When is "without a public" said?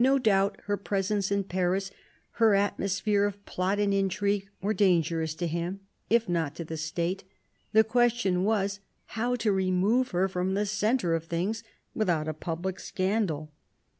11.94-12.80